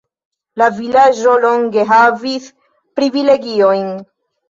La 0.61 0.69
vilaĝo 0.77 1.35
longe 1.45 1.85
havis 1.93 2.51
privilegiojn. 2.99 3.97